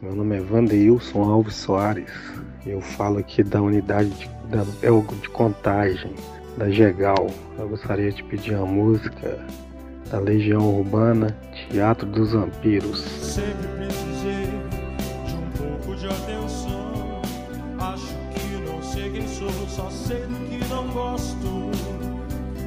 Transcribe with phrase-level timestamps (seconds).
[0.00, 2.08] Meu nome é Vandeilson Alves Soares.
[2.64, 6.14] Eu falo aqui da unidade de, da, de contagem
[6.56, 7.26] da Gegal.
[7.58, 9.44] Eu gostaria de pedir uma música
[10.08, 11.36] da Legião Urbana,
[11.68, 13.00] Teatro dos Vampiros.
[13.00, 14.46] Sempre precisei
[15.26, 17.20] de um pouco de atenção.
[17.80, 21.70] Acho que não sei quem sou, só sei do que não gosto.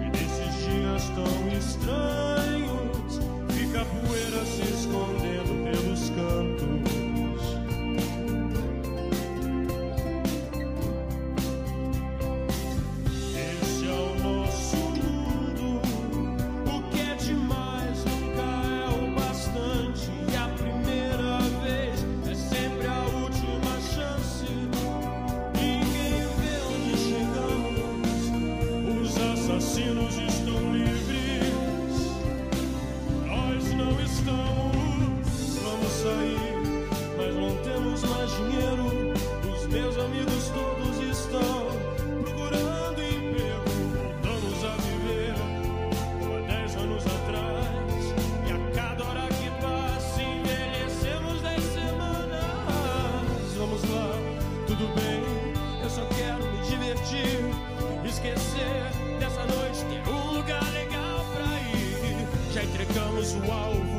[0.00, 5.25] E nesses dias tão estranhos, fica a poeira se escondendo
[62.66, 63.95] entregamos o alvo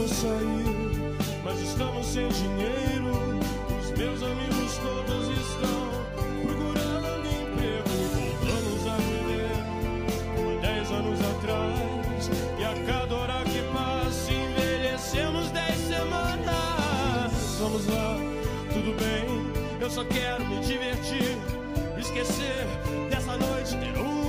[0.00, 3.12] Vamos sair, mas estamos sem dinheiro.
[3.78, 5.90] Os meus amigos todos estão
[6.42, 7.90] procurando emprego.
[8.40, 9.52] Voltamos a viver
[10.34, 12.30] como dez anos atrás.
[12.58, 17.58] E a cada hora que passa, envelhecemos dez semanas.
[17.60, 18.16] Vamos lá,
[18.72, 19.52] tudo bem.
[19.82, 21.36] Eu só quero me divertir.
[21.98, 22.66] Esquecer
[23.10, 24.19] dessa noite, ter um